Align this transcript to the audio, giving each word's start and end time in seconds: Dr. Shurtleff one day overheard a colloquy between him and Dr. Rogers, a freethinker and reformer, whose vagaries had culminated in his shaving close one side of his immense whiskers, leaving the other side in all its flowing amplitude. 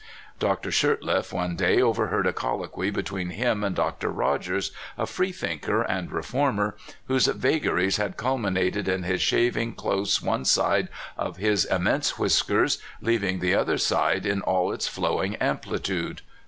Dr. 0.39 0.71
Shurtleff 0.71 1.31
one 1.31 1.55
day 1.55 1.79
overheard 1.79 2.25
a 2.25 2.33
colloquy 2.33 2.89
between 2.89 3.29
him 3.29 3.63
and 3.63 3.75
Dr. 3.75 4.09
Rogers, 4.09 4.71
a 4.97 5.05
freethinker 5.05 5.83
and 5.83 6.11
reformer, 6.11 6.75
whose 7.07 7.27
vagaries 7.27 7.97
had 7.97 8.17
culminated 8.17 8.87
in 8.87 9.03
his 9.03 9.21
shaving 9.21 9.75
close 9.75 10.19
one 10.19 10.43
side 10.43 10.87
of 11.19 11.37
his 11.37 11.65
immense 11.65 12.17
whiskers, 12.17 12.79
leaving 12.99 13.37
the 13.41 13.53
other 13.53 13.77
side 13.77 14.25
in 14.25 14.41
all 14.41 14.71
its 14.73 14.87
flowing 14.87 15.35
amplitude. 15.35 16.23